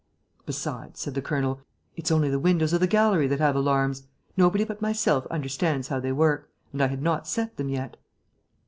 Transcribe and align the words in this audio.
"Besides," 0.47 0.99
said 0.99 1.13
the 1.13 1.21
colonel, 1.21 1.61
"it's 1.95 2.09
only 2.09 2.27
the 2.31 2.39
windows 2.39 2.73
of 2.73 2.79
the 2.79 2.87
gallery 2.87 3.27
that 3.27 3.39
have 3.39 3.55
alarms. 3.55 4.07
Nobody 4.35 4.63
but 4.63 4.81
myself 4.81 5.27
understands 5.27 5.89
how 5.89 5.99
they 5.99 6.11
work; 6.11 6.49
and 6.73 6.81
I 6.81 6.87
had 6.87 7.03
not 7.03 7.27
set 7.27 7.55
them 7.57 7.69
yet." 7.69 7.97